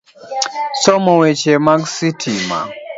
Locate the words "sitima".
1.95-2.59